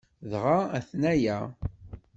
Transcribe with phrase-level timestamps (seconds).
[0.31, 1.37] Dɣa aten-aya!